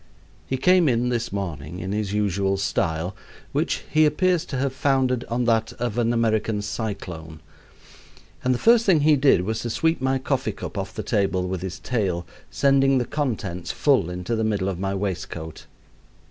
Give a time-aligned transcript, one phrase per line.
[0.47, 3.15] He came in this morning in his usual style,
[3.51, 7.39] which he appears to have founded on that of an American cyclone,
[8.43, 11.47] and the first thing he did was to sweep my coffee cup off the table
[11.47, 15.67] with his tail, sending the contents full into the middle of my waistcoat.